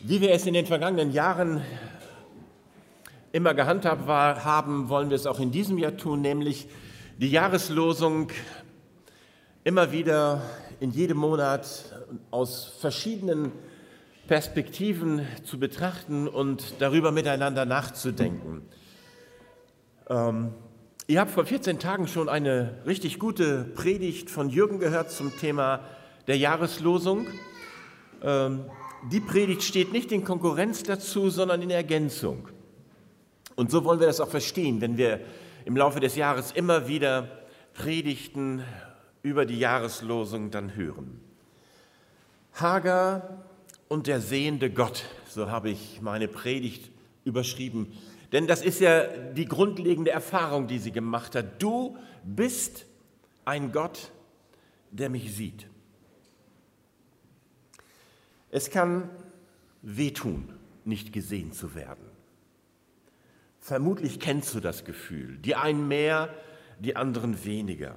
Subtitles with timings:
[0.00, 1.60] Wie wir es in den vergangenen Jahren
[3.32, 6.68] immer gehandhabt war, haben, wollen wir es auch in diesem Jahr tun, nämlich
[7.16, 8.30] die Jahreslosung
[9.64, 10.42] immer wieder
[10.78, 11.84] in jedem Monat
[12.30, 13.50] aus verschiedenen
[14.28, 18.62] Perspektiven zu betrachten und darüber miteinander nachzudenken.
[20.08, 20.54] Ähm,
[21.08, 25.80] ihr habt vor 14 Tagen schon eine richtig gute Predigt von Jürgen gehört zum Thema
[26.28, 27.26] der Jahreslosung.
[28.22, 28.66] Ähm,
[29.10, 32.48] die Predigt steht nicht in Konkurrenz dazu, sondern in Ergänzung.
[33.54, 35.20] Und so wollen wir das auch verstehen, wenn wir
[35.64, 37.28] im Laufe des Jahres immer wieder
[37.74, 38.62] Predigten
[39.22, 41.20] über die Jahreslosung dann hören.
[42.54, 43.44] Hagar
[43.88, 46.90] und der sehende Gott, so habe ich meine Predigt
[47.24, 47.92] überschrieben.
[48.32, 51.62] Denn das ist ja die grundlegende Erfahrung, die sie gemacht hat.
[51.62, 52.84] Du bist
[53.44, 54.10] ein Gott,
[54.90, 55.67] der mich sieht.
[58.50, 59.10] Es kann
[59.82, 60.52] wehtun,
[60.84, 62.04] nicht gesehen zu werden.
[63.60, 66.34] Vermutlich kennst du das Gefühl, die einen mehr,
[66.78, 67.94] die anderen weniger.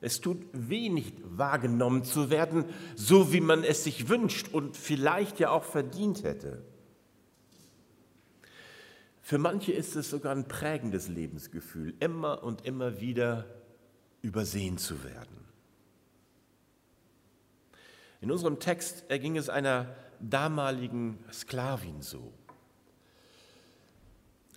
[0.00, 2.64] Es tut weh, nicht wahrgenommen zu werden,
[2.96, 6.62] so wie man es sich wünscht und vielleicht ja auch verdient hätte.
[9.22, 13.46] Für manche ist es sogar ein prägendes Lebensgefühl, immer und immer wieder
[14.20, 15.41] übersehen zu werden.
[18.22, 22.32] In unserem Text erging es einer damaligen Sklavin so.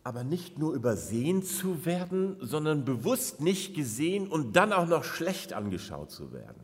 [0.03, 5.53] Aber nicht nur übersehen zu werden, sondern bewusst nicht gesehen und dann auch noch schlecht
[5.53, 6.61] angeschaut zu werden.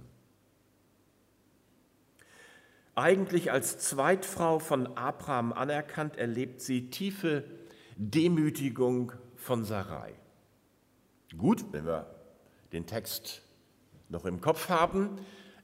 [2.94, 7.44] Eigentlich als Zweitfrau von Abraham anerkannt, erlebt sie tiefe
[7.96, 10.14] Demütigung von Sarai.
[11.36, 12.14] Gut, wenn wir
[12.74, 13.42] den Text
[14.10, 15.18] noch im Kopf haben,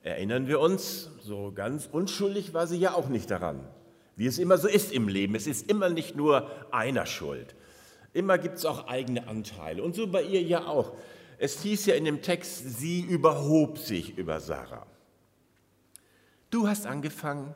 [0.08, 3.60] Erinnern wir uns, so ganz unschuldig war sie ja auch nicht daran,
[4.16, 5.36] wie es immer so ist im Leben.
[5.36, 7.56] Es ist immer nicht nur einer schuld.
[8.14, 9.84] Immer gibt es auch eigene Anteile.
[9.84, 10.96] Und so bei ihr ja auch.
[11.40, 14.88] Es hieß ja in dem Text, sie überhob sich über Sarah.
[16.52, 17.54] Du hast angefangen,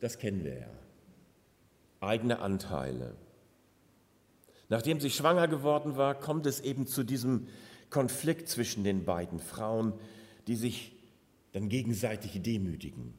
[0.00, 0.70] das kennen wir ja.
[2.00, 3.14] Eigene Anteile.
[4.68, 7.46] Nachdem sie schwanger geworden war, kommt es eben zu diesem
[7.90, 9.92] Konflikt zwischen den beiden Frauen,
[10.48, 10.93] die sich
[11.54, 13.14] dann gegenseitig demütigen.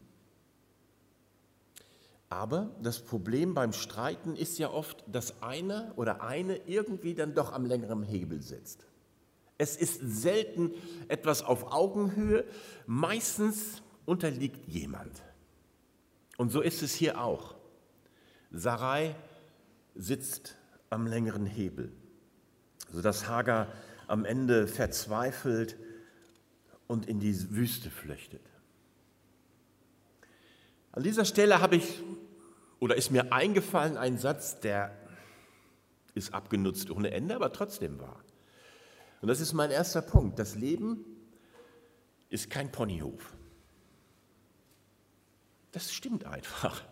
[2.30, 7.54] Aber das Problem beim Streiten ist ja oft, dass einer oder eine irgendwie dann doch
[7.54, 8.86] am längeren Hebel sitzt.
[9.58, 10.74] Es ist selten
[11.08, 12.44] etwas auf Augenhöhe,
[12.86, 15.24] meistens unterliegt jemand.
[16.36, 17.56] Und so ist es hier auch.
[18.52, 19.16] Sarai
[19.96, 20.58] sitzt
[20.90, 21.94] am längeren Hebel,
[22.92, 23.72] sodass Hagar
[24.08, 25.78] am Ende verzweifelt
[26.88, 28.42] und in die Wüste flüchtet.
[30.92, 32.02] An dieser Stelle habe ich
[32.80, 34.96] oder ist mir eingefallen ein Satz, der
[36.14, 38.24] ist abgenutzt ohne Ende, aber trotzdem wahr.
[39.22, 40.40] Und das ist mein erster Punkt.
[40.40, 41.04] Das Leben
[42.30, 43.34] ist kein Ponyhof.
[45.72, 46.84] Das stimmt einfach.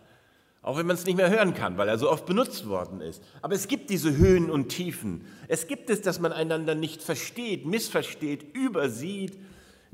[0.60, 3.22] Auch wenn man es nicht mehr hören kann, weil er so oft benutzt worden ist.
[3.42, 5.26] Aber es gibt diese Höhen und Tiefen.
[5.48, 9.38] Es gibt es, dass man einander nicht versteht, missversteht, übersieht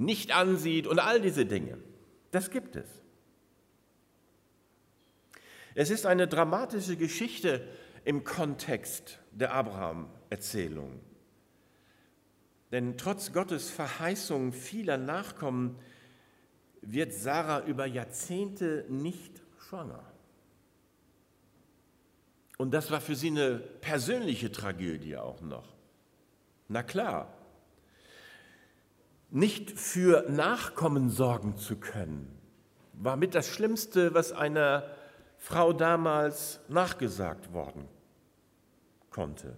[0.01, 1.79] nicht ansieht und all diese Dinge.
[2.31, 2.89] Das gibt es.
[5.75, 7.69] Es ist eine dramatische Geschichte
[8.05, 11.01] im Kontext der Abraham-Erzählung.
[12.73, 15.79] Denn trotz Gottes Verheißung vieler Nachkommen
[16.81, 20.05] wird Sarah über Jahrzehnte nicht schwanger.
[22.57, 25.77] Und das war für sie eine persönliche Tragödie auch noch.
[26.69, 27.35] Na klar,
[29.31, 32.29] nicht für Nachkommen sorgen zu können,
[32.93, 34.85] war mit das Schlimmste, was einer
[35.39, 37.89] Frau damals nachgesagt worden
[39.11, 39.57] konnte.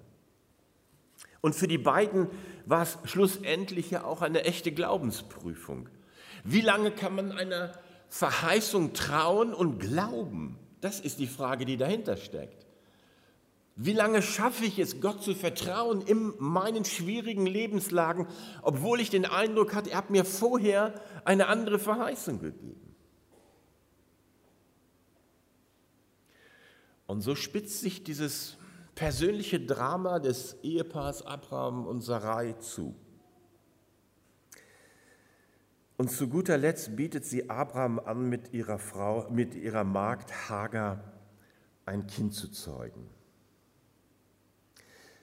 [1.40, 2.28] Und für die beiden
[2.66, 5.88] war es schlussendlich ja auch eine echte Glaubensprüfung.
[6.44, 7.72] Wie lange kann man einer
[8.08, 10.58] Verheißung trauen und glauben?
[10.80, 12.66] Das ist die Frage, die dahinter steckt.
[13.74, 18.26] Wie lange schaffe ich es, Gott zu vertrauen in meinen schwierigen Lebenslagen,
[18.60, 22.94] obwohl ich den Eindruck hatte, er hat mir vorher eine andere Verheißung gegeben?
[27.06, 28.56] Und so spitzt sich dieses
[28.94, 32.94] persönliche Drama des Ehepaars Abraham und Sarai zu.
[35.96, 41.04] Und zu guter Letzt bietet sie Abraham an, mit ihrer Frau, mit ihrer Magd Hagar
[41.86, 43.08] ein Kind zu zeugen.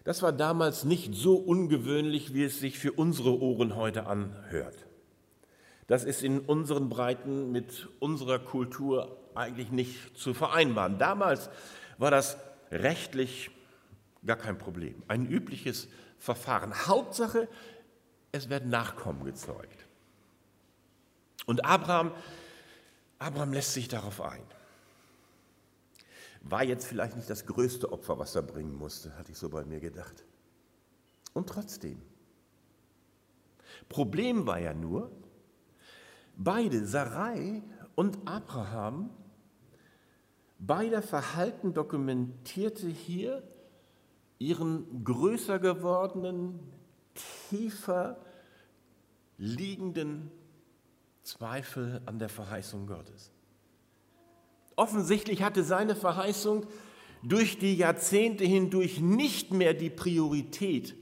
[0.10, 4.88] Das war damals nicht so ungewöhnlich, wie es sich für unsere Ohren heute anhört.
[5.86, 10.98] Das ist in unseren Breiten mit unserer Kultur eigentlich nicht zu vereinbaren.
[10.98, 11.52] Damals
[12.00, 12.38] war das
[12.72, 13.52] rechtlich
[14.26, 14.96] gar kein Problem.
[15.08, 16.88] Ein übliches Verfahren.
[16.88, 17.48] Hauptsache,
[18.32, 19.86] es werden Nachkommen gezeugt.
[21.46, 22.14] Und Abraham,
[23.20, 24.42] Abraham lässt sich darauf ein.
[26.42, 29.66] War jetzt vielleicht nicht das größte Opfer, was er bringen musste, hatte ich so bei
[29.66, 30.24] mir gedacht.
[31.34, 32.02] Und trotzdem.
[33.88, 35.12] Problem war ja nur,
[36.38, 37.64] beide, Sarai
[37.96, 39.10] und Abraham,
[40.60, 43.44] beider Verhalten dokumentierte hier
[44.38, 46.60] ihren größer gewordenen,
[47.50, 48.18] tiefer
[49.38, 50.32] liegenden
[51.24, 53.32] Zweifel an der Verheißung Gottes.
[54.80, 56.66] Offensichtlich hatte seine Verheißung
[57.22, 60.96] durch die Jahrzehnte hindurch nicht mehr die Priorität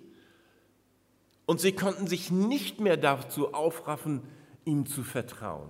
[1.46, 4.24] und sie konnten sich nicht mehr dazu aufraffen,
[4.66, 5.70] ihm zu vertrauen.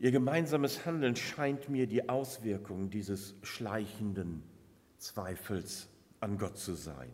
[0.00, 4.42] Ihr gemeinsames Handeln scheint mir die Auswirkung dieses schleichenden
[4.98, 5.88] Zweifels
[6.18, 7.12] an Gott zu sein.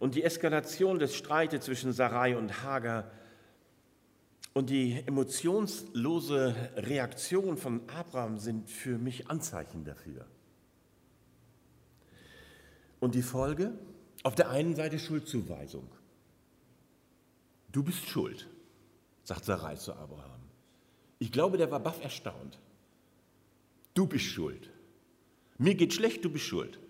[0.00, 3.12] Und die Eskalation des Streites zwischen Sarai und Hagar
[4.58, 10.26] und die emotionslose Reaktion von Abraham sind für mich Anzeichen dafür.
[12.98, 13.78] Und die Folge?
[14.24, 15.88] Auf der einen Seite Schuldzuweisung.
[17.70, 18.48] Du bist schuld,
[19.22, 20.40] sagt Sarai zu Abraham.
[21.20, 22.58] Ich glaube, der war baff erstaunt.
[23.94, 24.72] Du bist schuld.
[25.56, 26.80] Mir geht schlecht, du bist schuld.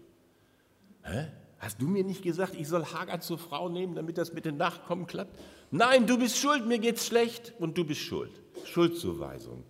[1.02, 1.26] Hä?
[1.58, 4.56] Hast du mir nicht gesagt, ich soll Hagar zur Frau nehmen, damit das mit den
[4.56, 5.38] Nachkommen klappt?
[5.70, 8.30] Nein, du bist schuld, mir geht's schlecht und du bist schuld.
[8.64, 9.64] Schuldzuweisung.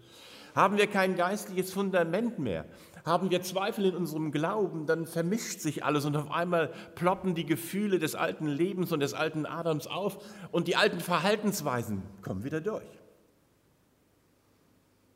[0.54, 2.66] Haben wir kein geistliches Fundament mehr?
[3.06, 7.46] Haben wir Zweifel in unserem Glauben, dann vermischt sich alles und auf einmal ploppen die
[7.46, 10.18] Gefühle des alten Lebens und des alten Adams auf
[10.50, 12.84] und die alten Verhaltensweisen kommen wieder durch.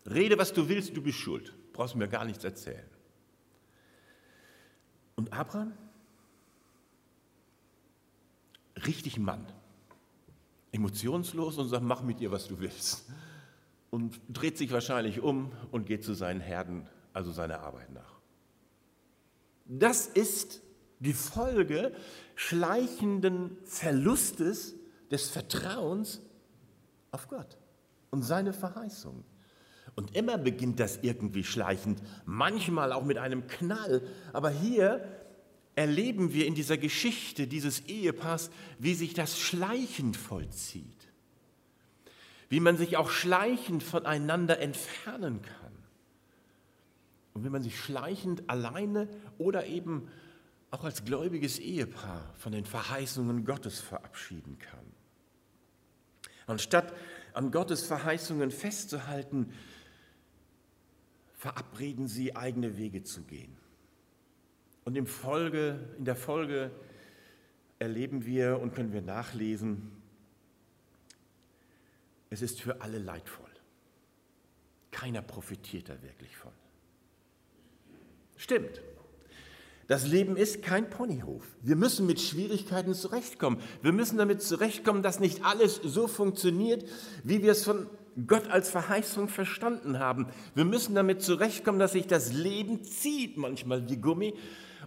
[0.07, 1.53] Rede, was du willst, du bist schuld.
[1.75, 2.89] Brauchst mir gar nichts erzählen.
[5.17, 5.75] Und Abraham?
[8.87, 9.47] Richtig Mann.
[10.73, 13.05] Emotionslos und sagt, mach mit ihr, was du willst.
[13.91, 18.21] Und dreht sich wahrscheinlich um und geht zu seinen Herden, also seiner Arbeit nach.
[19.67, 20.63] Das ist
[20.99, 21.93] die Folge
[22.35, 24.75] schleichenden Verlustes
[25.11, 26.21] des Vertrauens
[27.11, 27.59] auf Gott
[28.11, 29.25] und seine Verheißung.
[29.95, 34.03] Und immer beginnt das irgendwie schleichend, manchmal auch mit einem Knall.
[34.33, 35.05] Aber hier
[35.75, 41.09] erleben wir in dieser Geschichte dieses Ehepaars, wie sich das schleichend vollzieht.
[42.49, 45.73] Wie man sich auch schleichend voneinander entfernen kann.
[47.33, 49.09] Und wie man sich schleichend alleine
[49.39, 50.09] oder eben
[50.71, 54.85] auch als gläubiges Ehepaar von den Verheißungen Gottes verabschieden kann.
[56.47, 56.93] Anstatt
[57.33, 59.53] an Gottes Verheißungen festzuhalten,
[61.35, 63.57] verabreden sie, eigene Wege zu gehen.
[64.85, 66.71] Und in, Folge, in der Folge
[67.79, 69.93] erleben wir und können wir nachlesen,
[72.31, 73.47] es ist für alle leidvoll.
[74.91, 76.53] Keiner profitiert da wirklich von.
[78.37, 78.81] Stimmt.
[79.89, 81.45] Das Leben ist kein Ponyhof.
[81.61, 83.61] Wir müssen mit Schwierigkeiten zurechtkommen.
[83.83, 86.89] Wir müssen damit zurechtkommen, dass nicht alles so funktioniert,
[87.25, 87.89] wie wir es von
[88.27, 90.29] Gott als Verheißung verstanden haben.
[90.55, 94.35] Wir müssen damit zurechtkommen, dass sich das Leben zieht, manchmal wie Gummi,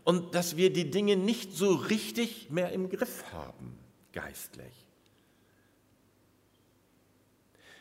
[0.03, 3.77] und dass wir die Dinge nicht so richtig mehr im Griff haben,
[4.11, 4.85] geistlich.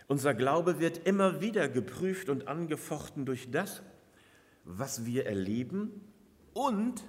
[0.06, 3.83] Unser Glaube wird immer wieder geprüft und angefochten durch das,
[4.64, 6.02] was wir erleben
[6.52, 7.02] und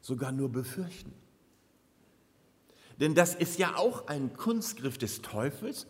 [0.00, 1.12] sogar nur befürchten.
[2.98, 5.86] Denn das ist ja auch ein Kunstgriff des Teufels,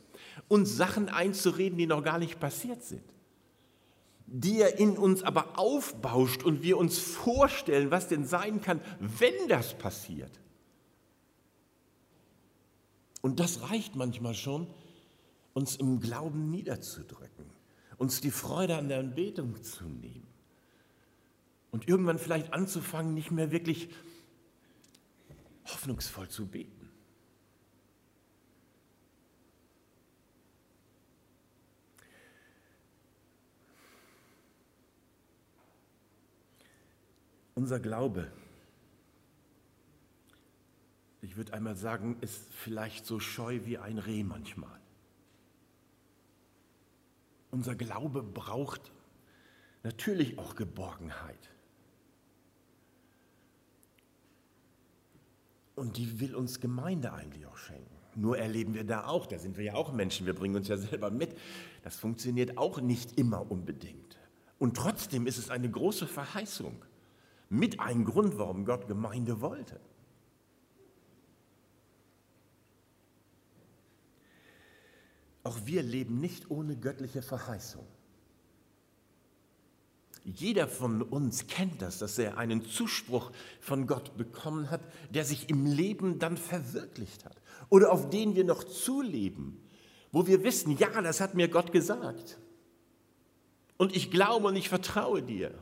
[0.49, 3.03] uns Sachen einzureden, die noch gar nicht passiert sind.
[4.31, 9.49] Die er in uns aber aufbauscht und wir uns vorstellen, was denn sein kann, wenn
[9.49, 10.39] das passiert.
[13.23, 14.67] Und das reicht manchmal schon,
[15.55, 17.47] uns im Glauben niederzudrücken,
[17.97, 20.27] uns die Freude an der Anbetung zu nehmen
[21.71, 23.89] und irgendwann vielleicht anzufangen, nicht mehr wirklich
[25.65, 26.78] hoffnungsvoll zu beten.
[37.59, 38.31] Unser Glaube,
[41.23, 44.79] ich würde einmal sagen, ist vielleicht so scheu wie ein Reh manchmal.
[47.51, 48.93] Unser Glaube braucht
[49.83, 51.51] natürlich auch Geborgenheit.
[55.75, 57.99] Und die will uns Gemeinde eigentlich auch schenken.
[58.15, 60.77] nur erleben wir da auch, da sind wir ja auch Menschen, wir bringen uns ja
[60.91, 61.37] selber mit.
[61.83, 64.17] Das funktioniert auch nicht immer unbedingt.
[64.61, 66.85] Und trotzdem ist es eine große Verheißung,
[67.49, 69.81] mit einem Grund, warum Gott Gemeinde wollte.
[75.45, 77.87] Auch wir leben nicht ohne göttliche Verheißung.
[80.25, 85.49] Jeder von uns kennt das, dass er einen Zuspruch von Gott bekommen hat, der sich
[85.49, 87.41] im Leben dann verwirklicht hat
[87.71, 89.59] oder auf den wir noch zuleben,
[90.13, 92.39] wo wir wissen, ja, das hat mir Gott gesagt.
[93.79, 95.55] Und ich glaube und ich vertraue dir.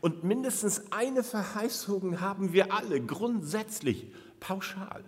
[0.00, 5.04] Und mindestens eine Verheißung haben wir alle grundsätzlich pauschal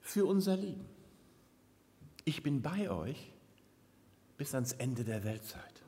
[0.00, 0.86] für unser Leben.
[2.24, 3.32] Ich bin bei euch
[4.36, 5.82] bis ans Ende der Weltzeit.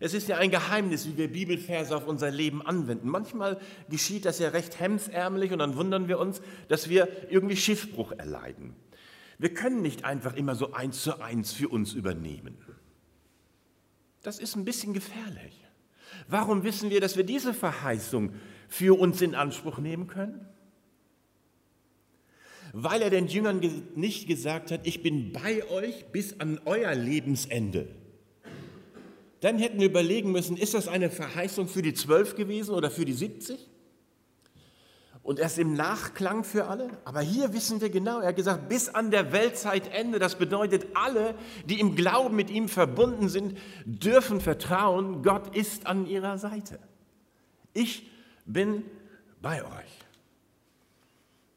[0.00, 3.08] Es ist ja ein Geheimnis, wie wir Bibelverse auf unser Leben anwenden.
[3.08, 8.10] Manchmal geschieht das ja recht hemsärmelig und dann wundern wir uns, dass wir irgendwie Schiffbruch
[8.10, 8.74] erleiden.
[9.38, 12.56] Wir können nicht einfach immer so eins zu eins für uns übernehmen.
[14.22, 15.61] Das ist ein bisschen gefährlich.
[16.28, 18.32] Warum wissen wir, dass wir diese Verheißung
[18.68, 20.46] für uns in Anspruch nehmen können?
[22.72, 23.60] weil er den Jüngern
[23.94, 27.88] nicht gesagt hat, ich bin bei euch bis an euer Lebensende.
[29.40, 33.04] Dann hätten wir überlegen müssen, ist das eine Verheißung für die zwölf gewesen oder für
[33.04, 33.68] die 70?
[35.22, 36.90] Und erst im Nachklang für alle.
[37.04, 40.18] Aber hier wissen wir genau, er hat gesagt, bis an der Weltzeitende.
[40.18, 41.36] Das bedeutet, alle,
[41.66, 46.80] die im Glauben mit ihm verbunden sind, dürfen vertrauen, Gott ist an ihrer Seite.
[47.72, 48.10] Ich
[48.44, 48.84] bin
[49.40, 49.98] bei euch.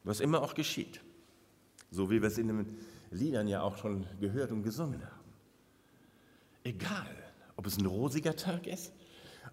[0.04, 1.00] Was immer auch geschieht.
[1.90, 2.78] So wie wir es in den
[3.10, 5.32] Liedern ja auch schon gehört und gesungen haben.
[6.62, 7.16] Egal,
[7.56, 8.92] ob es ein rosiger Tag ist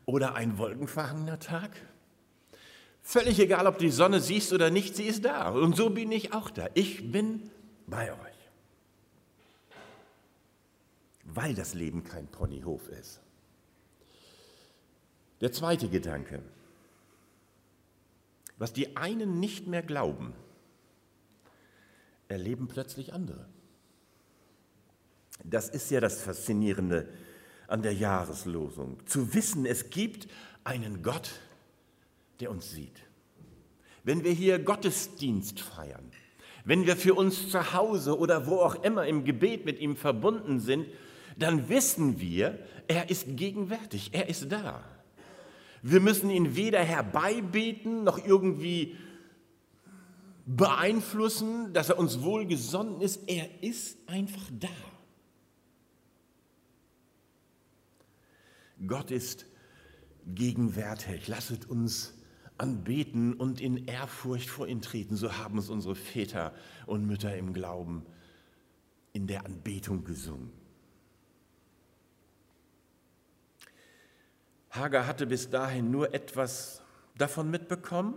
[0.05, 1.71] oder ein wolkenverhangener Tag.
[3.05, 5.49] Völlig egal, ob du die Sonne siehst oder nicht, sie ist da.
[5.49, 6.69] Und so bin ich auch da.
[6.73, 7.51] Ich bin
[7.85, 8.17] bei euch.
[11.25, 13.19] Weil das Leben kein Ponyhof ist.
[15.41, 16.41] Der zweite Gedanke.
[18.57, 20.33] Was die einen nicht mehr glauben,
[22.29, 23.45] erleben plötzlich andere.
[25.43, 27.09] Das ist ja das Faszinierende
[27.67, 29.05] an der Jahreslosung.
[29.05, 30.29] Zu wissen, es gibt
[30.63, 31.31] einen Gott,
[32.43, 32.99] der uns sieht.
[34.03, 36.11] Wenn wir hier Gottesdienst feiern,
[36.65, 40.59] wenn wir für uns zu Hause oder wo auch immer im Gebet mit ihm verbunden
[40.59, 40.87] sind,
[41.37, 42.59] dann wissen wir,
[42.89, 44.83] er ist gegenwärtig, er ist da.
[45.81, 48.97] Wir müssen ihn weder herbeibeten noch irgendwie
[50.45, 53.21] beeinflussen, dass er uns wohlgesonnen ist.
[53.27, 54.67] Er ist einfach da.
[58.85, 59.45] Gott ist
[60.25, 61.29] gegenwärtig.
[61.29, 62.13] Lasset uns
[62.57, 65.15] anbeten und in Ehrfurcht vor ihn treten.
[65.15, 66.53] So haben es unsere Väter
[66.85, 68.05] und Mütter im Glauben
[69.13, 70.51] in der Anbetung gesungen.
[74.71, 76.81] Hagar hatte bis dahin nur etwas
[77.15, 78.15] davon mitbekommen,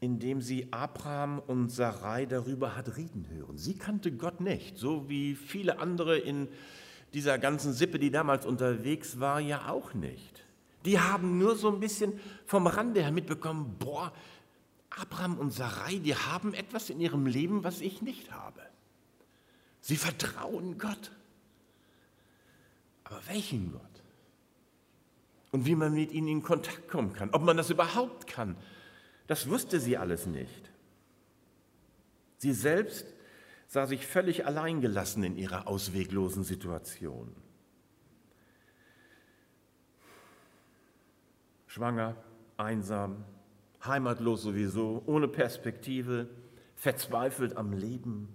[0.00, 3.58] indem sie Abraham und Sarai darüber hat reden hören.
[3.58, 6.48] Sie kannte Gott nicht, so wie viele andere in
[7.12, 10.45] dieser ganzen Sippe, die damals unterwegs war, ja auch nicht.
[10.86, 14.12] Die haben nur so ein bisschen vom Rande her mitbekommen, boah,
[14.88, 18.62] Abraham und Sarai, die haben etwas in ihrem Leben, was ich nicht habe.
[19.80, 21.12] Sie vertrauen Gott.
[23.04, 23.82] Aber welchen Gott?
[25.50, 28.56] Und wie man mit ihnen in Kontakt kommen kann, ob man das überhaupt kann
[29.26, 30.70] das wusste sie alles nicht.
[32.38, 33.06] Sie selbst
[33.66, 37.34] sah sich völlig alleingelassen in ihrer ausweglosen Situation.
[41.76, 42.16] Schwanger,
[42.56, 43.22] einsam,
[43.84, 46.26] heimatlos sowieso, ohne Perspektive,
[46.74, 48.30] verzweifelt am Leben,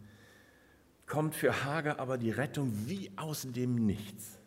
[1.07, 4.37] kommt für Hager aber die Rettung wie aus dem Nichts.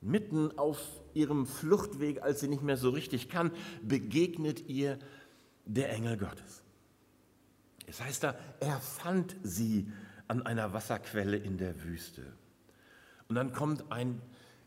[0.00, 0.80] Mitten auf
[1.12, 3.50] ihrem Fluchtweg, als sie nicht mehr so richtig kann,
[3.82, 4.98] begegnet ihr
[5.66, 6.64] der Engel Gottes.
[7.86, 9.92] Es heißt da, er fand sie
[10.28, 12.22] an einer Wasserquelle in der Wüste.
[13.28, 14.22] Und dann kommt ein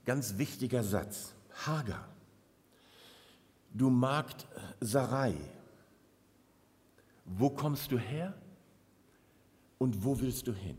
[0.05, 1.33] ganz wichtiger Satz.
[1.65, 2.12] Hagar,
[3.73, 4.47] du Magd
[4.79, 5.35] Sarai,
[7.25, 8.33] wo kommst du her
[9.77, 10.77] und wo willst du hin?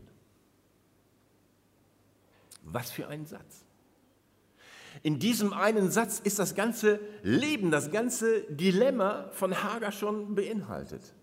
[2.63, 3.65] Was für ein Satz.
[5.03, 11.13] In diesem einen Satz ist das ganze Leben, das ganze Dilemma von Hagar schon beinhaltet.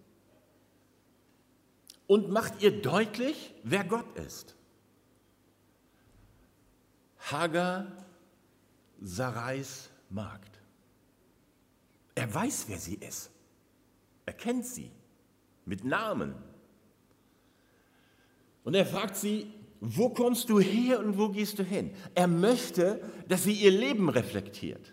[2.07, 4.55] Und macht ihr deutlich, wer Gott ist.
[7.19, 7.87] Hagar,
[9.00, 10.52] Sarais Magd.
[12.23, 13.33] Er weiß, wer sie ist.
[14.26, 14.93] Er kennt sie
[15.64, 16.37] mit Namen.
[18.62, 21.91] Und er fragt sie, wo kommst du her und wo gehst du hin?
[22.14, 24.93] Er möchte, dass sie ihr Leben reflektiert.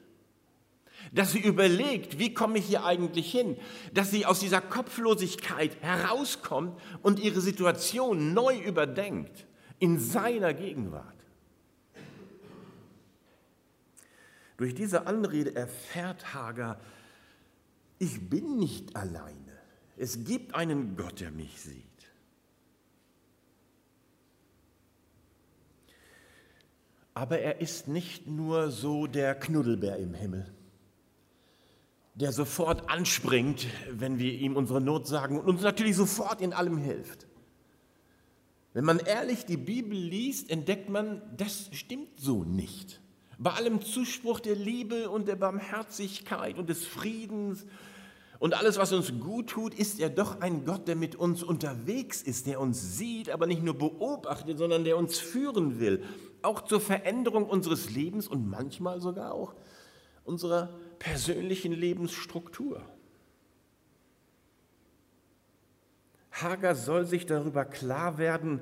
[1.11, 3.57] Dass sie überlegt, wie komme ich hier eigentlich hin?
[3.93, 9.45] Dass sie aus dieser Kopflosigkeit herauskommt und ihre Situation neu überdenkt
[9.77, 11.13] in seiner Gegenwart.
[14.57, 16.79] Durch diese Anrede erfährt Hagar,
[17.99, 19.35] ich bin nicht alleine.
[19.97, 21.83] Es gibt einen Gott, der mich sieht.
[27.13, 30.53] Aber er ist nicht nur so der Knuddelbär im Himmel,
[32.15, 36.77] der sofort anspringt, wenn wir ihm unsere Not sagen und uns natürlich sofort in allem
[36.77, 37.27] hilft.
[38.73, 43.01] Wenn man ehrlich die Bibel liest, entdeckt man, das stimmt so nicht.
[43.37, 47.65] Bei allem Zuspruch der Liebe und der Barmherzigkeit und des Friedens
[48.39, 52.21] und alles, was uns gut tut, ist er doch ein Gott, der mit uns unterwegs
[52.21, 56.05] ist, der uns sieht, aber nicht nur beobachtet, sondern der uns führen will,
[56.41, 59.55] auch zur Veränderung unseres Lebens und manchmal sogar auch
[60.23, 60.69] unserer
[60.99, 62.81] persönlichen Lebensstruktur.
[66.31, 68.61] Hagar soll sich darüber klar werden,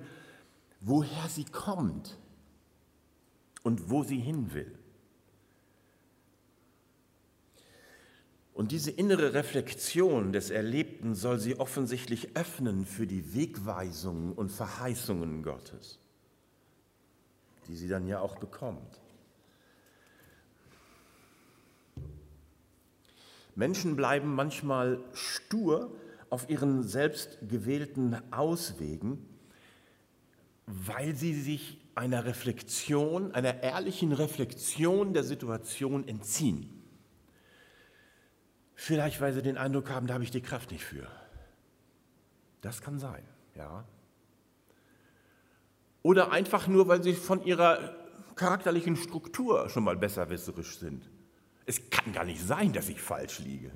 [0.81, 2.17] woher sie kommt
[3.61, 4.76] und wo sie hin will.
[8.57, 15.43] Und diese innere Reflexion des Erlebten soll sie offensichtlich öffnen für die Wegweisungen und Verheißungen
[15.43, 15.99] Gottes,
[17.67, 18.99] die sie dann ja auch bekommt.
[23.53, 25.95] Menschen bleiben manchmal stur
[26.31, 29.23] auf ihren selbst gewählten Auswegen,
[30.65, 36.76] weil sie sich einer Reflexion, einer ehrlichen Reflexion der Situation entziehen.
[38.79, 41.07] Vielleicht, weil sie den Eindruck haben, da habe ich die Kraft nicht für.
[42.61, 43.23] Das kann sein,
[43.55, 43.83] ja.
[46.03, 47.95] Oder einfach nur, weil sie von ihrer
[48.35, 51.09] charakterlichen Struktur schon mal besserwisserisch sind.
[51.65, 53.71] Es kann gar nicht sein, dass ich falsch liege.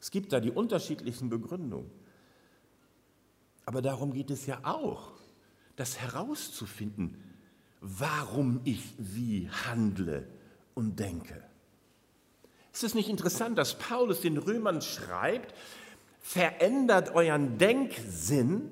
[0.00, 1.88] Es gibt da die unterschiedlichsten Begründungen.
[3.64, 5.12] Aber darum geht es ja auch,
[5.76, 7.22] das herauszufinden,
[7.80, 10.26] warum ich wie handle
[10.74, 11.44] und denke.
[12.72, 15.54] Ist es nicht interessant, dass Paulus den Römern schreibt,
[16.20, 18.70] verändert euren Denksinn,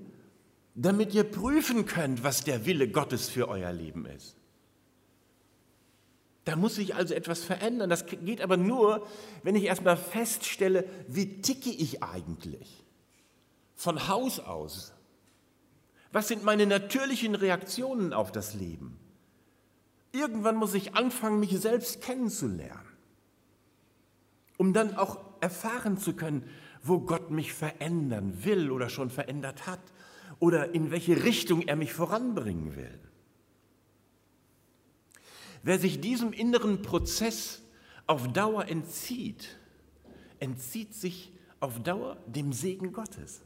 [0.75, 4.37] damit ihr prüfen könnt, was der Wille Gottes für euer Leben ist.
[6.45, 7.91] Da muss sich also etwas verändern.
[7.91, 9.07] Das geht aber nur,
[9.43, 12.85] wenn ich erstmal feststelle, wie ticke ich eigentlich
[13.75, 14.93] von Haus aus.
[16.11, 18.99] Was sind meine natürlichen Reaktionen auf das Leben?
[20.13, 22.88] Irgendwann muss ich anfangen, mich selbst kennenzulernen
[24.59, 26.45] um dann auch erfahren zu können,
[26.83, 29.81] wo Gott mich verändern will oder schon verändert hat
[30.39, 32.99] oder in welche Richtung er mich voranbringen will.
[35.63, 37.63] Wer sich diesem inneren Prozess
[38.07, 39.57] auf Dauer entzieht,
[40.39, 43.43] entzieht sich auf Dauer dem Segen Gottes.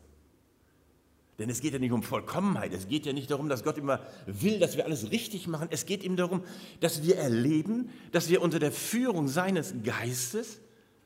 [1.38, 4.01] Denn es geht ja nicht um Vollkommenheit, es geht ja nicht darum, dass Gott immer
[4.27, 5.68] will, dass wir alles richtig machen.
[5.70, 6.44] Es geht ihm darum,
[6.81, 10.61] dass wir erleben, dass wir unter der Führung seines Geistes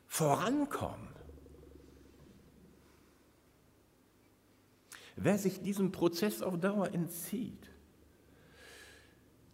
[0.07, 1.07] vorankommen.
[5.15, 7.71] Wer sich diesem Prozess auf Dauer entzieht,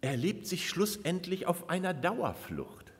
[0.00, 2.92] erlebt sich schlussendlich auf einer Dauerflucht.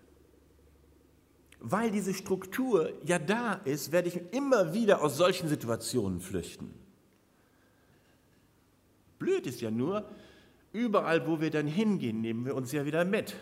[1.60, 6.74] Weil diese Struktur ja da ist, werde ich immer wieder aus solchen Situationen flüchten.
[9.18, 10.08] Blöd ist ja nur,
[10.72, 13.36] überall, wo wir dann hingehen, nehmen wir uns ja wieder mit.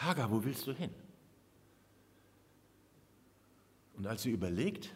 [0.00, 0.90] Hagar, wo willst du hin?
[3.94, 4.94] Und als sie überlegt,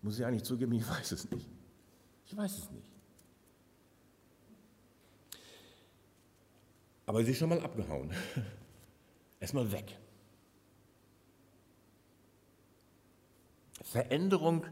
[0.00, 1.46] muss sie eigentlich zugeben, ich weiß es nicht.
[2.26, 2.88] Ich weiß es nicht.
[7.06, 8.10] Aber sie ist schon mal abgehauen.
[9.40, 9.98] Erstmal weg.
[13.82, 14.64] Veränderung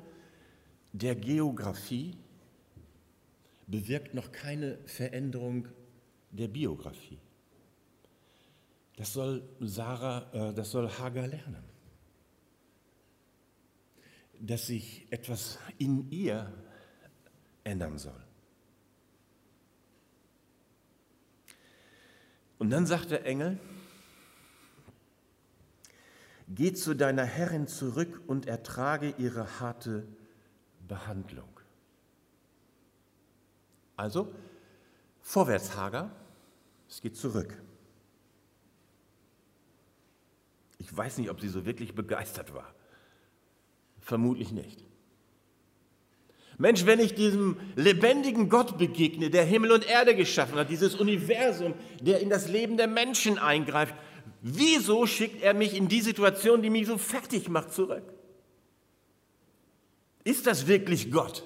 [0.93, 2.17] der Geografie
[3.67, 5.69] bewirkt noch keine Veränderung
[6.31, 7.19] der Biografie.
[8.97, 11.65] Das soll Sarah, äh, das soll Hagar lernen.
[14.39, 16.53] Dass sich etwas in ihr
[17.65, 18.23] ändern soll.
[22.59, 23.59] Und dann sagt der Engel,
[26.49, 30.07] geh zu deiner Herrin zurück und ertrage ihre harte
[30.87, 31.49] Behandlung.
[33.97, 34.33] Also,
[35.23, 36.11] vorwärts Hagar,
[36.89, 37.61] es geht zurück.
[40.83, 42.75] Ich weiß nicht, ob sie so wirklich begeistert war.
[44.01, 44.85] Vermutlich nicht.
[46.59, 51.75] Mensch, wenn ich diesem lebendigen Gott begegne, der Himmel und Erde geschaffen hat, dieses Universum,
[52.01, 53.95] der in das Leben der Menschen eingreift,
[54.41, 58.13] wieso schickt er mich in die Situation, die mich so fertig macht, zurück?
[60.25, 61.45] Ist das wirklich Gott?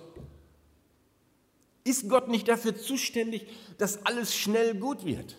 [1.84, 3.46] Ist Gott nicht dafür zuständig,
[3.76, 5.36] dass alles schnell gut wird?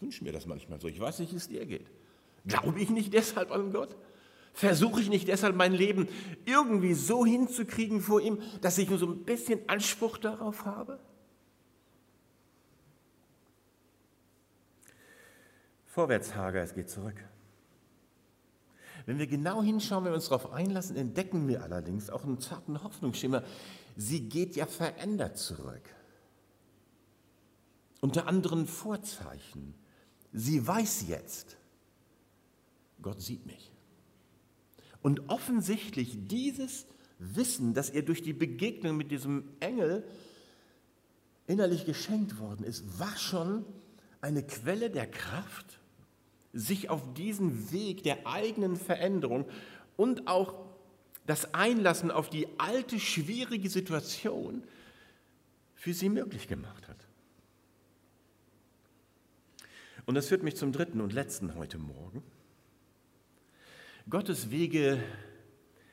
[0.00, 0.88] Ich wünsche mir das manchmal so.
[0.88, 1.86] Ich weiß nicht, wie es dir geht.
[2.46, 3.94] Glaube ich nicht deshalb an Gott?
[4.54, 6.08] Versuche ich nicht deshalb mein Leben
[6.46, 10.98] irgendwie so hinzukriegen vor ihm, dass ich nur so ein bisschen Anspruch darauf habe?
[15.84, 17.22] Vorwärts, Hager, es geht zurück.
[19.04, 22.82] Wenn wir genau hinschauen, wenn wir uns darauf einlassen, entdecken wir allerdings auch einen zarten
[22.82, 23.42] Hoffnungsschimmer.
[23.96, 25.82] Sie geht ja verändert zurück.
[28.00, 29.74] Unter anderen Vorzeichen.
[30.32, 31.56] Sie weiß jetzt,
[33.02, 33.72] Gott sieht mich.
[35.02, 36.86] Und offensichtlich dieses
[37.18, 40.04] Wissen, das ihr durch die Begegnung mit diesem Engel
[41.46, 43.64] innerlich geschenkt worden ist, war schon
[44.20, 45.80] eine Quelle der Kraft,
[46.52, 49.46] sich auf diesen Weg der eigenen Veränderung
[49.96, 50.54] und auch
[51.26, 54.64] das Einlassen auf die alte, schwierige Situation
[55.74, 57.09] für sie möglich gemacht hat.
[60.06, 62.22] Und das führt mich zum dritten und letzten heute Morgen.
[64.08, 65.02] Gottes Wege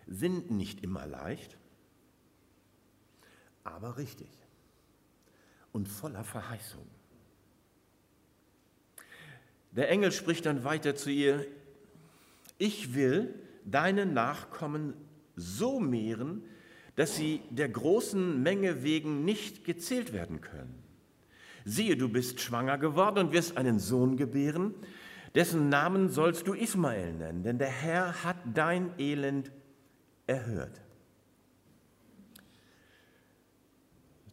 [0.07, 1.57] sind nicht immer leicht,
[3.63, 4.29] aber richtig
[5.73, 6.87] und voller Verheißung.
[9.71, 11.45] Der Engel spricht dann weiter zu ihr,
[12.57, 14.93] ich will deine Nachkommen
[15.35, 16.43] so mehren,
[16.95, 20.86] dass sie der großen Menge wegen nicht gezählt werden können.
[21.67, 24.73] Siehe, du bist schwanger geworden und wirst einen Sohn gebären,
[25.35, 29.51] dessen Namen sollst du Ismael nennen, denn der Herr hat dein Elend
[30.27, 30.79] erhört.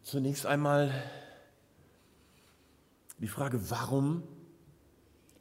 [0.01, 0.93] Zunächst einmal
[3.17, 4.23] die Frage, warum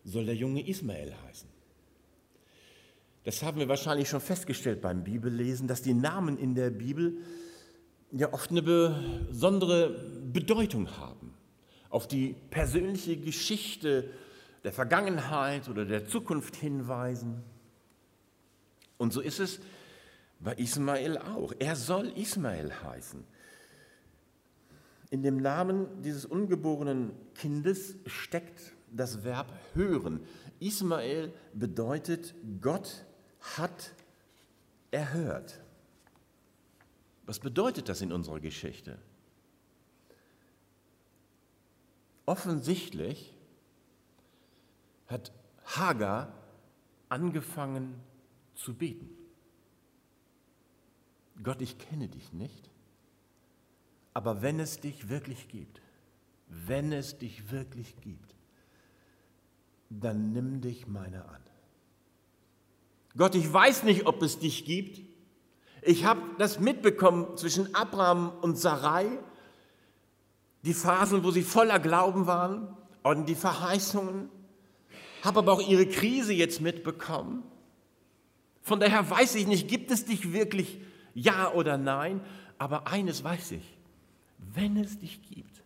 [0.02, 1.48] soll der Junge Ismael heißen?
[3.22, 7.18] Das haben wir wahrscheinlich schon festgestellt beim Bibellesen, dass die Namen in der Bibel
[8.10, 9.90] ja oft eine besondere
[10.32, 11.34] Bedeutung haben,
[11.94, 14.10] auf die persönliche Geschichte
[14.64, 17.44] der Vergangenheit oder der Zukunft hinweisen.
[18.98, 19.60] Und so ist es
[20.40, 21.52] bei Ismael auch.
[21.60, 23.22] Er soll Ismael heißen.
[25.10, 30.18] In dem Namen dieses ungeborenen Kindes steckt das Verb hören.
[30.58, 33.04] Ismael bedeutet Gott
[33.56, 33.94] hat
[34.90, 35.60] erhört.
[37.24, 38.98] Was bedeutet das in unserer Geschichte?
[42.26, 43.34] Offensichtlich
[45.06, 45.32] hat
[45.64, 46.32] Hagar
[47.08, 48.00] angefangen
[48.54, 49.10] zu beten.
[51.42, 52.70] Gott, ich kenne dich nicht,
[54.12, 55.80] aber wenn es dich wirklich gibt,
[56.48, 58.34] wenn es dich wirklich gibt,
[59.90, 61.42] dann nimm dich meiner an.
[63.16, 65.02] Gott, ich weiß nicht, ob es dich gibt.
[65.82, 69.18] Ich habe das mitbekommen zwischen Abraham und Sarai,
[70.64, 74.30] die Phasen, wo sie voller Glauben waren und die Verheißungen,
[75.22, 77.42] habe aber auch ihre Krise jetzt mitbekommen.
[78.62, 80.80] Von daher weiß ich nicht, gibt es dich wirklich
[81.12, 82.22] ja oder nein,
[82.56, 83.78] aber eines weiß ich,
[84.38, 85.62] wenn es dich gibt,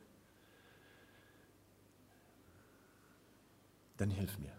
[3.99, 4.53] dann hilf mir.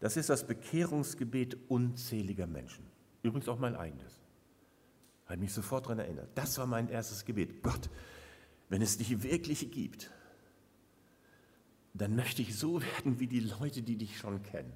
[0.00, 2.84] Das ist das Bekehrungsgebet unzähliger Menschen.
[3.22, 4.21] Übrigens auch mein eigenes.
[5.26, 6.28] Hat mich sofort daran erinnert.
[6.34, 7.62] Das war mein erstes Gebet.
[7.62, 7.88] Gott,
[8.68, 10.10] wenn es dich wirklich gibt,
[11.94, 14.72] dann möchte ich so werden wie die Leute, die dich schon kennen.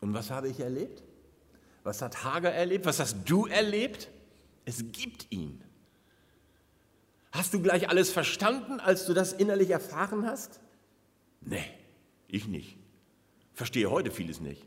[0.00, 1.02] Und was habe ich erlebt?
[1.82, 2.84] Was hat Hager erlebt?
[2.86, 4.08] Was hast du erlebt?
[4.64, 5.62] Es gibt ihn.
[7.32, 10.60] Hast du gleich alles verstanden, als du das innerlich erfahren hast?
[11.40, 11.64] Nee,
[12.28, 12.78] ich nicht.
[13.52, 14.66] Verstehe heute vieles nicht.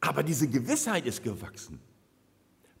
[0.00, 1.80] Aber diese Gewissheit ist gewachsen.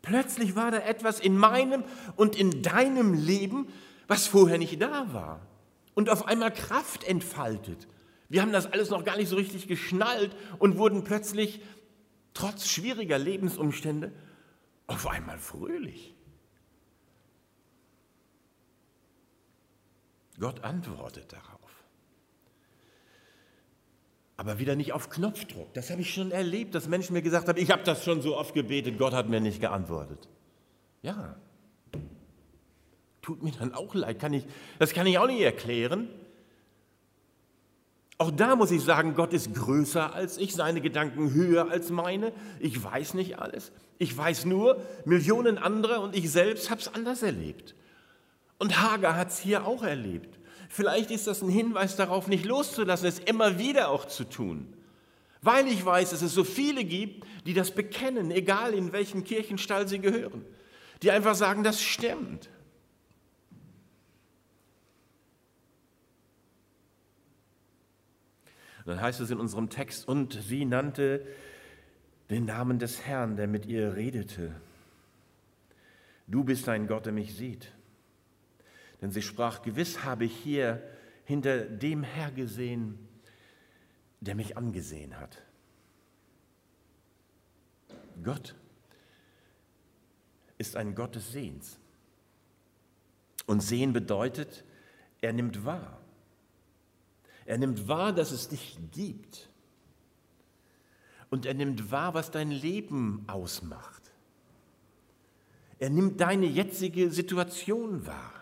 [0.02, 1.84] Plötzlich war da etwas in meinem
[2.16, 3.68] und in deinem Leben,
[4.06, 5.46] was vorher nicht da war.
[5.94, 7.88] Und auf einmal Kraft entfaltet.
[8.28, 11.60] Wir haben das alles noch gar nicht so richtig geschnallt und wurden plötzlich,
[12.34, 14.12] trotz schwieriger Lebensumstände,
[14.86, 16.14] auf einmal fröhlich.
[20.38, 21.57] Gott antwortet darauf
[24.38, 25.74] aber wieder nicht auf Knopfdruck.
[25.74, 28.36] Das habe ich schon erlebt, dass Menschen mir gesagt haben, ich habe das schon so
[28.36, 30.28] oft gebetet, Gott hat mir nicht geantwortet.
[31.02, 31.36] Ja,
[33.28, 34.18] tut mir dann auch leid.
[34.18, 34.44] Kann ich,
[34.78, 36.08] das kann ich auch nicht erklären.
[38.16, 42.32] Auch da muss ich sagen, Gott ist größer als ich, seine Gedanken höher als meine.
[42.58, 43.70] Ich weiß nicht alles.
[43.98, 47.74] Ich weiß nur, Millionen andere und ich selbst habe es anders erlebt.
[48.58, 50.37] Und Hagar hat es hier auch erlebt.
[50.68, 54.74] Vielleicht ist das ein Hinweis darauf, nicht loszulassen, es immer wieder auch zu tun.
[55.40, 59.88] Weil ich weiß, dass es so viele gibt, die das bekennen, egal in welchen Kirchenstall
[59.88, 60.44] sie gehören.
[61.02, 62.50] Die einfach sagen, das stimmt.
[68.88, 71.26] dann heißt es in unserem Text, und sie nannte
[72.30, 74.54] den Namen des Herrn, der mit ihr redete.
[76.26, 77.70] Du bist ein Gott, der mich sieht.
[79.00, 80.82] Denn sie sprach, gewiss habe ich hier
[81.24, 82.98] hinter dem Herr gesehen,
[84.20, 85.42] der mich angesehen hat.
[88.22, 88.54] Gott
[90.58, 91.78] ist ein Gott des Sehens.
[93.46, 94.64] Und sehen bedeutet,
[95.20, 96.00] er nimmt wahr.
[97.46, 99.48] Er nimmt wahr, dass es dich gibt.
[101.30, 104.02] Und er nimmt wahr, was dein Leben ausmacht.
[105.78, 108.37] Er nimmt deine jetzige Situation wahr.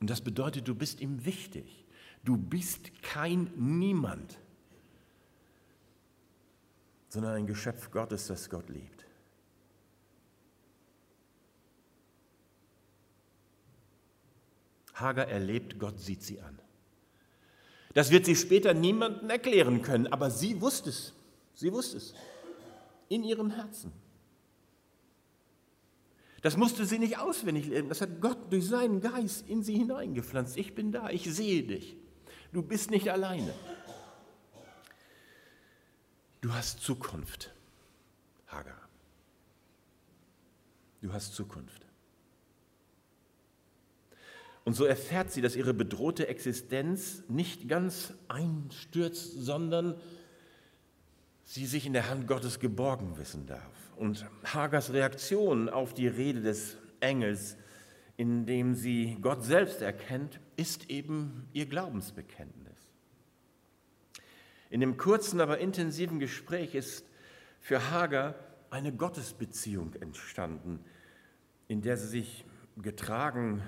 [0.00, 1.84] Und das bedeutet, du bist ihm wichtig.
[2.24, 4.38] Du bist kein Niemand,
[7.08, 9.06] sondern ein Geschöpf Gottes, das Gott liebt.
[14.94, 16.58] Hagar erlebt, Gott sieht sie an.
[17.94, 21.14] Das wird sie später niemandem erklären können, aber sie wusste es.
[21.54, 22.14] Sie wusste es.
[23.08, 23.92] In ihrem Herzen.
[26.42, 27.88] Das musste sie nicht auswendig lernen.
[27.88, 30.56] Das hat Gott durch seinen Geist in sie hineingepflanzt.
[30.56, 31.96] Ich bin da, ich sehe dich.
[32.52, 33.52] Du bist nicht alleine.
[36.40, 37.52] Du hast Zukunft,
[38.46, 38.88] Hagar.
[41.02, 41.86] Du hast Zukunft.
[44.64, 50.00] Und so erfährt sie, dass ihre bedrohte Existenz nicht ganz einstürzt, sondern
[51.44, 53.79] sie sich in der Hand Gottes geborgen wissen darf.
[54.00, 57.58] Und Hagers Reaktion auf die Rede des Engels,
[58.16, 62.78] indem sie Gott selbst erkennt, ist eben ihr Glaubensbekenntnis.
[64.70, 67.04] In dem kurzen, aber intensiven Gespräch ist
[67.60, 68.36] für Hagar
[68.70, 70.82] eine Gottesbeziehung entstanden,
[71.68, 72.46] in der sie sich
[72.78, 73.60] getragen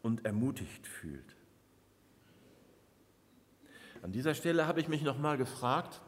[0.00, 1.36] und ermutigt fühlt.
[4.00, 6.00] An dieser Stelle habe ich mich nochmal gefragt,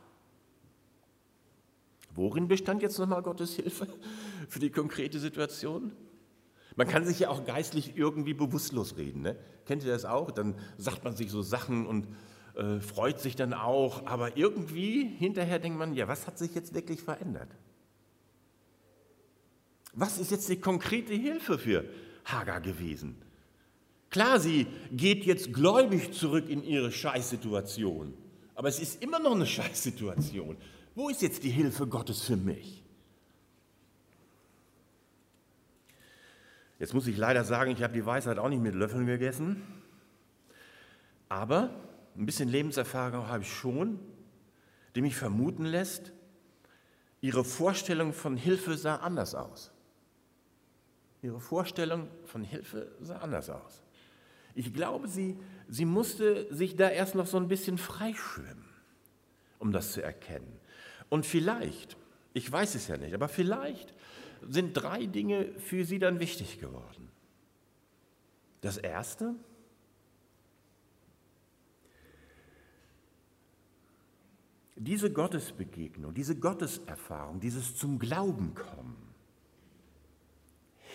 [2.16, 3.86] worin bestand jetzt nochmal Gottes Hilfe
[4.48, 5.92] für die konkrete Situation?
[6.76, 9.22] Man kann sich ja auch geistlich irgendwie bewusstlos reden.
[9.22, 9.36] Ne?
[9.64, 10.30] Kennt ihr das auch?
[10.30, 12.08] Dann sagt man sich so Sachen und
[12.54, 16.74] äh, freut sich dann auch, aber irgendwie hinterher denkt man, ja, was hat sich jetzt
[16.74, 17.48] wirklich verändert?
[19.92, 21.84] Was ist jetzt die konkrete Hilfe für
[22.26, 23.22] Hagar gewesen?
[24.10, 28.14] Klar, sie geht jetzt gläubig zurück in ihre Scheißsituation,
[28.54, 30.56] aber es ist immer noch eine Scheißsituation.
[30.96, 32.82] Wo ist jetzt die Hilfe Gottes für mich?
[36.78, 39.62] Jetzt muss ich leider sagen, ich habe die Weisheit auch nicht mit Löffeln gegessen,
[41.28, 41.70] aber
[42.16, 44.00] ein bisschen Lebenserfahrung habe ich schon,
[44.94, 46.12] die mich vermuten lässt,
[47.20, 49.72] ihre Vorstellung von Hilfe sah anders aus.
[51.20, 53.82] Ihre Vorstellung von Hilfe sah anders aus.
[54.54, 55.36] Ich glaube, sie,
[55.68, 58.64] sie musste sich da erst noch so ein bisschen freischwimmen,
[59.58, 60.58] um das zu erkennen.
[61.08, 61.96] Und vielleicht,
[62.34, 63.94] ich weiß es ja nicht, aber vielleicht
[64.42, 67.10] sind drei Dinge für sie dann wichtig geworden.
[68.60, 69.34] Das erste,
[74.74, 78.96] diese Gottesbegegnung, diese Gotteserfahrung, dieses zum Glauben kommen,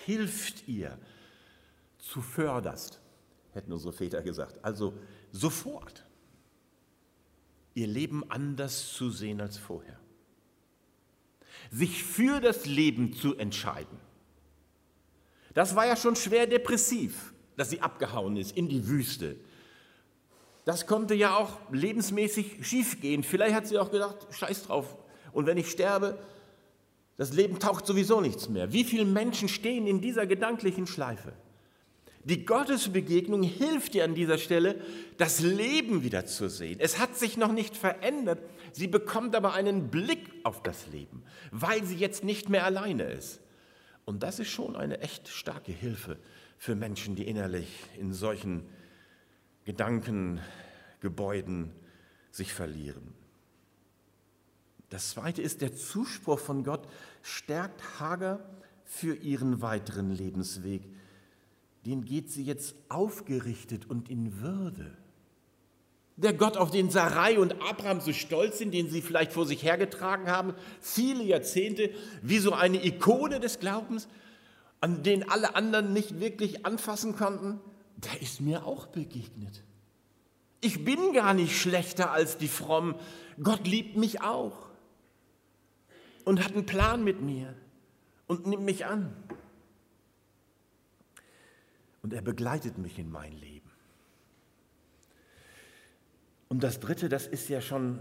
[0.05, 0.97] hilft ihr
[1.97, 3.01] zuvörderst
[3.53, 4.63] hätten unsere Väter gesagt.
[4.63, 4.93] Also
[5.31, 6.05] sofort
[7.73, 9.99] ihr Leben anders zu sehen als vorher.
[11.71, 13.97] Sich für das Leben zu entscheiden.
[15.53, 19.35] Das war ja schon schwer depressiv, dass sie abgehauen ist in die Wüste.
[20.65, 23.23] Das konnte ja auch lebensmäßig schiefgehen.
[23.23, 24.97] Vielleicht hat sie auch gedacht, scheiß drauf.
[25.33, 26.19] Und wenn ich sterbe,
[27.17, 28.71] das Leben taucht sowieso nichts mehr.
[28.71, 31.33] Wie viele Menschen stehen in dieser gedanklichen Schleife?
[32.23, 34.79] Die Gottesbegegnung hilft dir an dieser Stelle,
[35.17, 36.79] das Leben wieder zu sehen.
[36.79, 38.39] Es hat sich noch nicht verändert.
[38.73, 43.41] Sie bekommt aber einen Blick auf das Leben, weil sie jetzt nicht mehr alleine ist.
[44.05, 46.17] Und das ist schon eine echt starke Hilfe
[46.57, 48.63] für Menschen, die innerlich in solchen
[49.65, 51.71] Gedankengebäuden
[52.29, 53.13] sich verlieren.
[54.89, 56.87] Das zweite ist, der Zuspruch von Gott
[57.21, 58.43] stärkt Hager
[58.83, 60.83] für ihren weiteren Lebensweg.
[61.85, 64.97] Den geht sie jetzt aufgerichtet und in Würde.
[66.17, 69.63] Der Gott, auf den Sarai und Abraham so stolz sind, den sie vielleicht vor sich
[69.63, 71.89] hergetragen haben, viele Jahrzehnte,
[72.21, 74.07] wie so eine Ikone des Glaubens,
[74.81, 77.59] an den alle anderen nicht wirklich anfassen konnten,
[77.97, 79.63] der ist mir auch begegnet.
[80.59, 82.95] Ich bin gar nicht schlechter als die Frommen.
[83.41, 84.69] Gott liebt mich auch
[86.23, 87.55] und hat einen Plan mit mir
[88.27, 89.15] und nimmt mich an.
[92.01, 93.69] Und er begleitet mich in mein Leben.
[96.49, 97.99] Und das Dritte, das ist ja schon,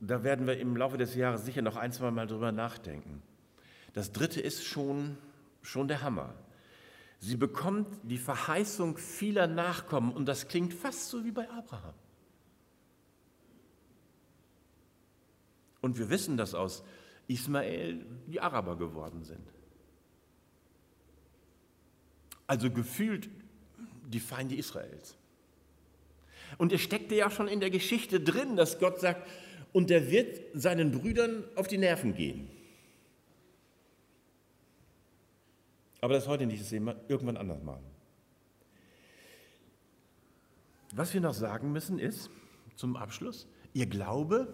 [0.00, 3.22] da werden wir im Laufe des Jahres sicher noch ein, zwei Mal drüber nachdenken.
[3.94, 5.16] Das Dritte ist schon,
[5.62, 6.34] schon der Hammer.
[7.18, 11.94] Sie bekommt die Verheißung vieler Nachkommen und das klingt fast so wie bei Abraham.
[15.80, 16.84] Und wir wissen, dass aus
[17.26, 19.53] Ismael die Araber geworden sind.
[22.46, 23.28] Also gefühlt
[24.06, 25.16] die Feinde Israels.
[26.58, 29.26] Und es steckte ja schon in der Geschichte drin, dass Gott sagt,
[29.72, 32.48] und er wird seinen Brüdern auf die Nerven gehen.
[36.00, 37.80] Aber das heute nicht, das sehen wir irgendwann anders mal.
[40.92, 42.30] Was wir noch sagen müssen ist,
[42.76, 44.52] zum Abschluss, ihr Glaube,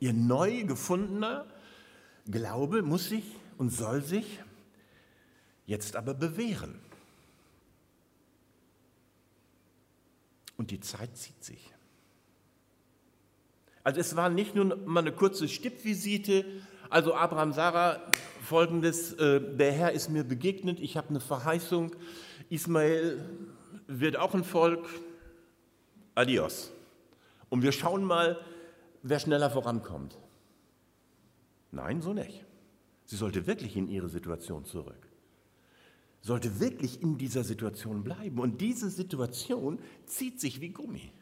[0.00, 1.46] ihr neu gefundener
[2.30, 3.24] Glaube muss sich
[3.58, 4.40] und soll sich
[5.66, 6.78] jetzt aber bewähren.
[10.62, 11.74] Und die Zeit zieht sich.
[13.82, 16.44] Also es war nicht nur mal eine kurze Stippvisite,
[16.88, 18.00] also Abraham, Sarah,
[18.44, 21.96] folgendes, äh, der Herr ist mir begegnet, ich habe eine Verheißung,
[22.48, 23.20] Ismael
[23.88, 24.86] wird auch ein Volk,
[26.14, 26.70] adios.
[27.48, 28.38] Und wir schauen mal,
[29.02, 30.16] wer schneller vorankommt.
[31.72, 32.44] Nein, so nicht.
[33.06, 35.11] Sie sollte wirklich in ihre Situation zurück
[36.22, 38.38] sollte wirklich in dieser Situation bleiben.
[38.38, 41.12] Und diese Situation zieht sich wie Gummi.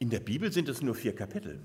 [0.00, 1.60] In der Bibel sind es nur vier Kapitel.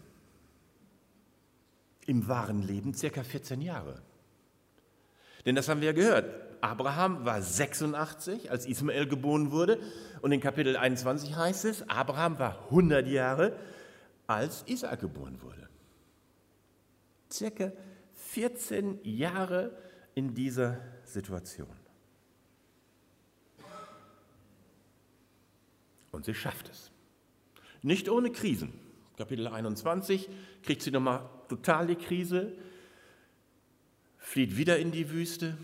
[2.06, 4.02] Im wahren Leben circa 14 Jahre.
[5.46, 6.48] Denn das haben wir ja gehört.
[6.62, 9.80] Abraham war 86, als Ismael geboren wurde.
[10.22, 13.58] Und in Kapitel 21 heißt es, Abraham war 100 Jahre,
[14.28, 15.68] als Isaac geboren wurde.
[17.32, 17.72] Circa
[18.14, 19.76] 14 Jahre
[20.14, 20.80] in dieser
[21.14, 21.68] Situation.
[26.12, 26.92] Und sie schafft es.
[27.82, 28.74] Nicht ohne Krisen.
[29.18, 30.30] Kapitel 21
[30.64, 32.54] kriegt sie nochmal total die Krise,
[34.18, 35.58] flieht wieder in die Wüste,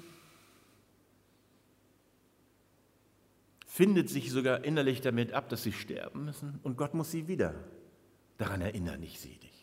[3.65, 7.55] findet sich sogar innerlich damit ab, dass sie sterben müssen und Gott muss sie wieder
[8.37, 9.54] daran erinnern, ich sehe dich.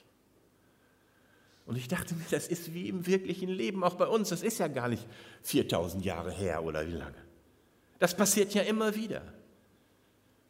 [1.64, 4.30] Und ich dachte mir, das ist wie im wirklichen Leben, auch bei uns.
[4.30, 5.06] Das ist ja gar nicht
[5.42, 7.16] 4000 Jahre her oder wie lange.
[7.98, 9.22] Das passiert ja immer wieder.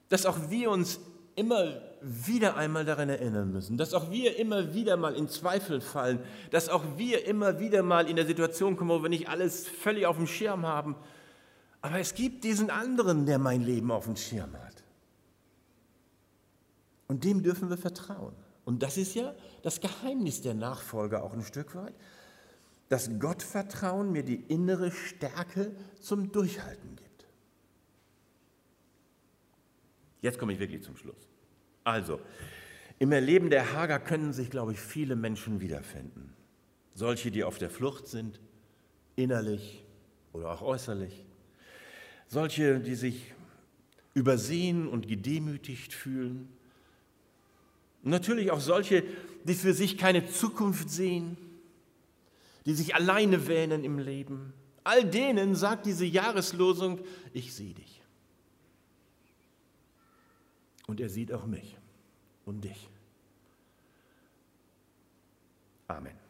[0.09, 1.01] Dass auch wir uns
[1.35, 6.19] immer wieder einmal daran erinnern müssen, dass auch wir immer wieder mal in Zweifel fallen,
[6.51, 10.07] dass auch wir immer wieder mal in der Situation kommen, wo wir nicht alles völlig
[10.07, 10.97] auf dem Schirm haben.
[11.81, 14.83] Aber es gibt diesen anderen, der mein Leben auf dem Schirm hat.
[17.09, 18.35] Und dem dürfen wir vertrauen.
[18.65, 21.95] Und das ist ja das Geheimnis der Nachfolge auch ein Stück weit,
[22.89, 27.27] dass Gottvertrauen mir die innere Stärke zum Durchhalten gibt.
[30.21, 31.29] Jetzt komme ich wirklich zum Schluss.
[31.85, 32.21] Also,
[32.99, 36.33] im Erleben der Hager können sich, glaube ich, viele Menschen wiederfinden.
[36.95, 38.39] Solche, die auf der Flucht sind,
[39.17, 39.85] innerlich
[40.33, 41.25] oder auch äußerlich.
[42.29, 43.35] Solche, die sich
[44.15, 46.49] übersehen und gedemütigt fühlen
[48.03, 49.05] natürlich auch solche,
[49.45, 51.37] die für sich keine Zukunft sehen,
[52.67, 54.53] die sich alleine wähnen im Leben.
[54.85, 57.01] All denen sagt diese Jahreslosung,
[57.33, 58.03] ich sehe dich.
[60.87, 61.77] Und er sieht auch mich
[62.45, 62.89] und dich.
[65.89, 66.22] Amen.